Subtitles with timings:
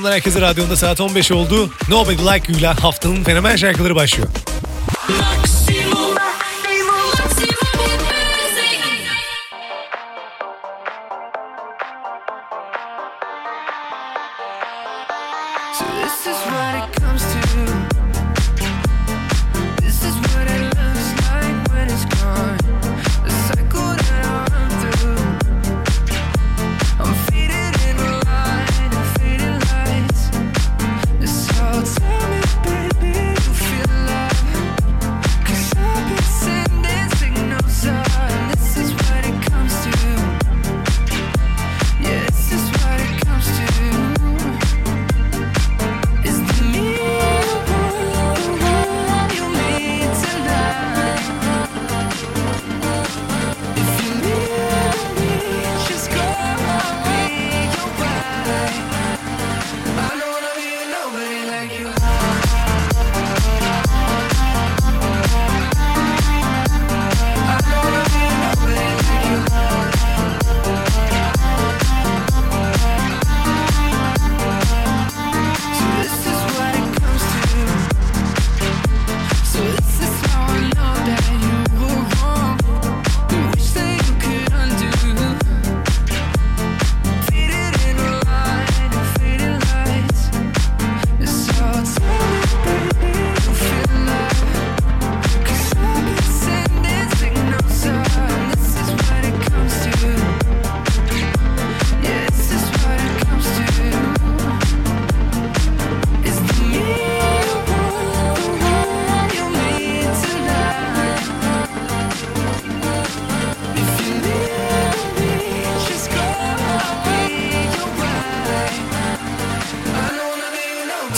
[0.00, 1.70] akşamlar herkese radyonda saat 15 oldu.
[1.88, 4.28] Nobody Like You ile haftanın fenomen şarkıları başlıyor.
[5.08, 5.59] Maximum,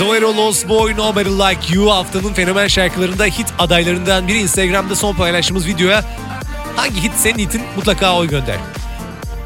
[0.02, 5.66] Zoero Lost Boy Nobody Like You haftanın fenomen şarkılarında hit adaylarından biri Instagram'da son paylaştığımız
[5.66, 6.04] videoya
[6.76, 8.56] hangi hit senin hitin mutlaka oy gönder.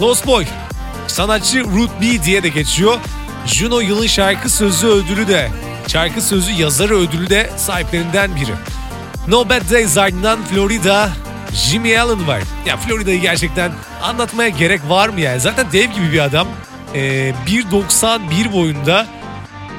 [0.00, 0.44] Lost Boy
[1.06, 2.98] sanatçı Root B diye de geçiyor.
[3.46, 5.50] Juno yılın şarkı sözü ödülü de
[5.86, 8.52] şarkı sözü yazarı ödülü de sahiplerinden biri.
[9.28, 11.10] No Bad Days ardından Florida
[11.52, 12.42] Jimmy Allen var.
[12.66, 13.72] Ya Florida'yı gerçekten
[14.02, 15.40] anlatmaya gerek var mı yani?
[15.40, 16.48] Zaten dev gibi bir adam.
[16.94, 19.15] Ee, 1.91 boyunda.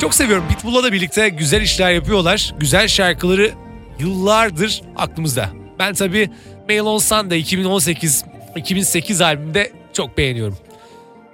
[0.01, 0.45] Çok seviyorum.
[0.49, 2.53] Pitbull'la da birlikte güzel işler yapıyorlar.
[2.59, 3.51] Güzel şarkıları
[3.99, 5.49] yıllardır aklımızda.
[5.79, 6.29] Ben tabii
[6.69, 8.25] Mail on Sunday 2018
[8.55, 10.57] 2008 albümünde çok beğeniyorum.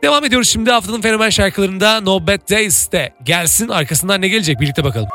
[0.04, 3.68] Devam ediyoruz şimdi haftanın fenomen şarkılarında No Bad Days de gelsin.
[3.70, 5.10] Arkasından ne gelecek birlikte bakalım.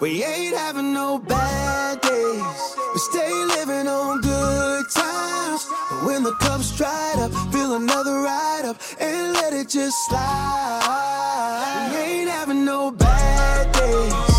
[0.00, 2.76] We ain't having no bad days.
[2.92, 5.66] We stay living on good times.
[5.88, 11.90] But when the cup's dried up, fill another ride up and let it just slide.
[11.92, 14.33] We ain't having no bad days.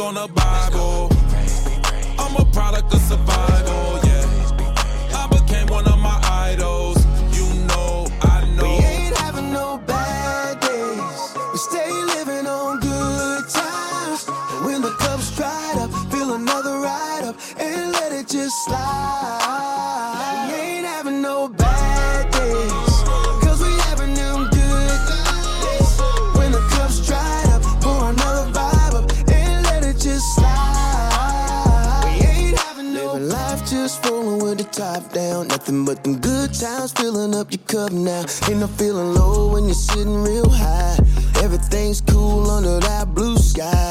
[0.00, 1.10] Ring on the Bible.
[2.18, 4.00] I'm a product of survival.
[4.04, 6.98] Yeah, I became one of my idols.
[7.36, 11.36] You know, I We ain't having no bad days.
[11.52, 14.26] We stay living on good times.
[14.64, 20.48] When the cup's dried up, fill another ride up and let it just slide.
[20.50, 21.48] We ain't having no
[34.72, 35.48] top down.
[35.48, 38.24] Nothing but them good times filling up your cup now.
[38.48, 40.98] Ain't no feeling low when you're sitting real high.
[41.42, 43.90] Everything's cool under that blue sky.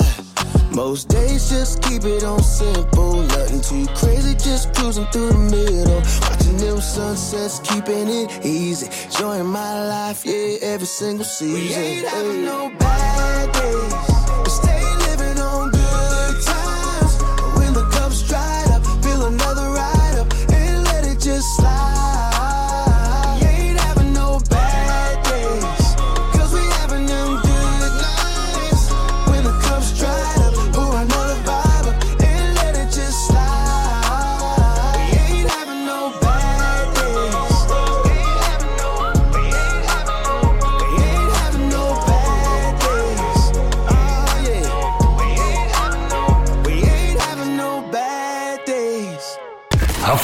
[0.71, 3.21] Most days just keep it on simple.
[3.23, 6.01] Nothing too crazy, just cruising through the middle.
[6.21, 8.87] Watching them sunsets, keeping it easy.
[9.05, 11.53] Enjoying my life, yeah, every single season.
[11.53, 14.08] We ain't having no bad days.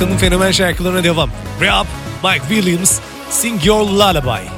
[0.00, 1.30] Haftanın fenomen şarkılarına devam.
[1.60, 1.86] Rap,
[2.24, 3.00] Mike Williams,
[3.30, 4.48] Sing Your Lullaby.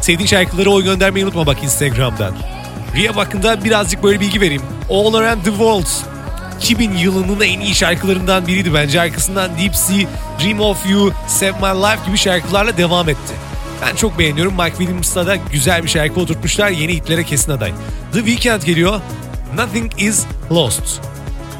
[0.00, 2.34] Sevdiğin şarkıları oy göndermeyi unutma bak Instagram'dan.
[2.96, 4.62] Rehab hakkında birazcık böyle bilgi vereyim.
[4.88, 5.86] All Around the World
[6.60, 9.00] 2000 yılının en iyi şarkılarından biriydi bence.
[9.00, 10.08] Arkasından Deep Sea,
[10.42, 13.34] Dream of You, Save My Life gibi şarkılarla devam etti.
[13.82, 14.52] Ben çok beğeniyorum.
[14.52, 16.70] Mike Williams'la da güzel bir şarkı oturtmuşlar.
[16.70, 17.72] Yeni hitlere kesin aday.
[18.12, 19.00] The Weeknd geliyor.
[19.56, 21.00] Nothing is Lost.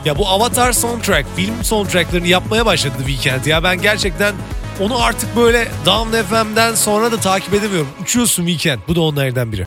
[0.05, 3.63] Ya bu Avatar soundtrack, film soundtracklarını yapmaya başladı The Weeknd ya.
[3.63, 4.35] Ben gerçekten
[4.81, 7.89] onu artık böyle Down FM'den sonra da takip edemiyorum.
[8.03, 8.81] Uçuyorsun Weeknd.
[8.89, 9.67] Bu da onlardan biri.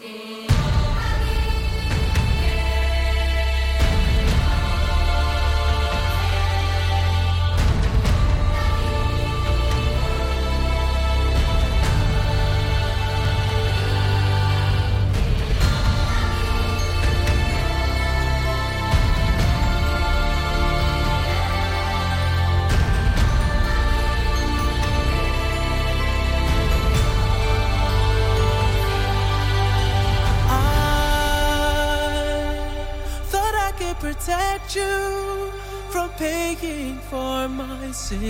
[34.23, 35.51] Protect you
[35.89, 38.21] from paying for my sins.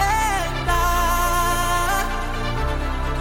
[0.00, 2.06] And I've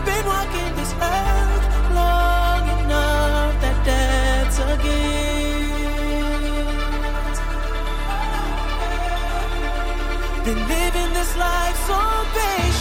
[0.05, 5.45] been walking this earth long enough that that's a gift.
[10.45, 11.99] Been living this life so
[12.33, 12.74] patient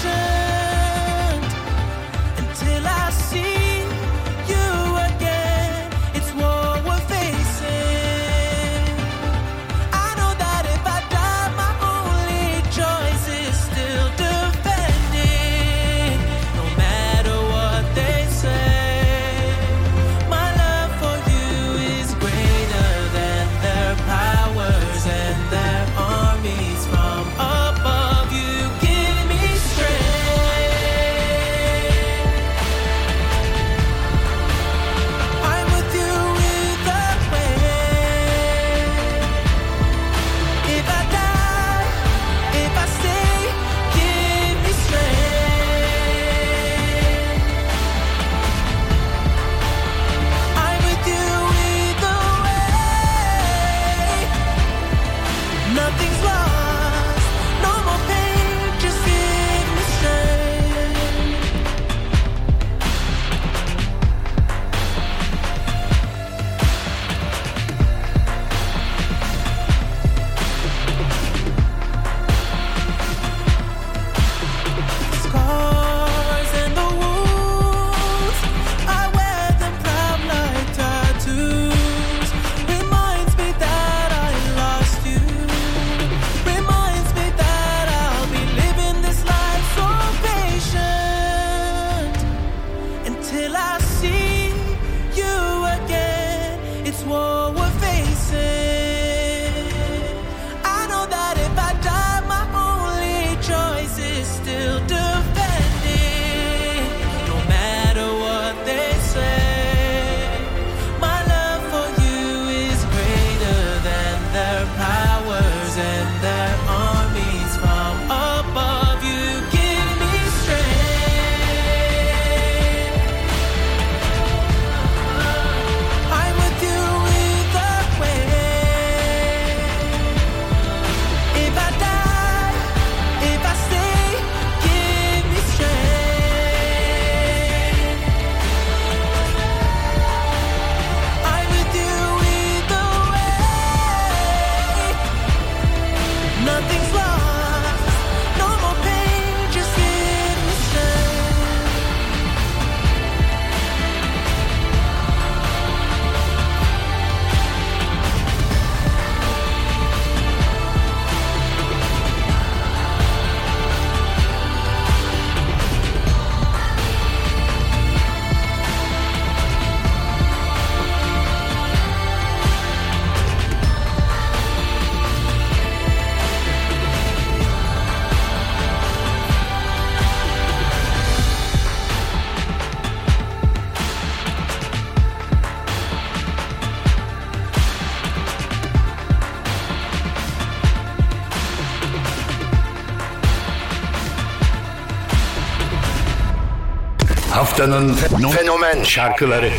[197.54, 199.50] Haftanın fe- fenomen şarkıları.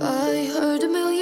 [0.00, 1.21] I heard a million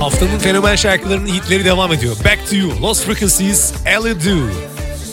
[0.00, 2.16] Haftanın fenomen şarkılarının hitleri devam ediyor.
[2.24, 4.50] Back to You, Lost Frequencies, Ellie Do.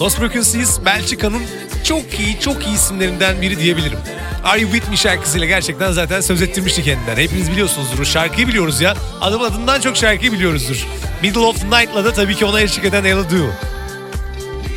[0.01, 1.42] Lost Frequencies, Belçika'nın
[1.86, 3.98] çok iyi, çok iyi isimlerinden biri diyebilirim.
[4.44, 7.15] Are You With Me şarkısıyla gerçekten zaten söz ettirmişti kendinden.
[7.15, 8.06] Hepiniz biliyorsunuzdur.
[8.06, 8.96] Şarkıyı biliyoruz ya.
[9.22, 10.88] Adamın adından çok şarkıyı biliyoruzdur.
[11.22, 13.50] Middle of the Night'la da tabii ki ona eşlik eden Ellie Do.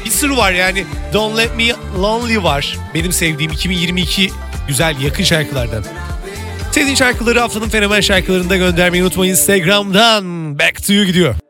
[0.04, 0.84] Bir sürü var yani.
[1.14, 1.64] Don't Let Me
[1.98, 2.78] Lonely var.
[2.94, 4.30] Benim sevdiğim 2022
[4.68, 5.84] güzel yakın şarkılardan.
[6.72, 9.32] Sevdiğin şarkıları haftanın fenomen şarkılarında göndermeyi unutmayın.
[9.32, 11.47] Instagram'dan Back to You gidiyor.